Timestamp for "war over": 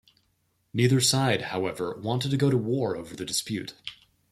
2.57-3.15